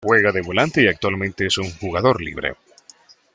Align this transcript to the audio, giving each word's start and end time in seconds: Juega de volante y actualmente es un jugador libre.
Juega 0.03 0.31
de 0.31 0.41
volante 0.41 0.81
y 0.81 0.87
actualmente 0.87 1.45
es 1.45 1.59
un 1.59 1.69
jugador 1.73 2.23
libre. 2.23 2.55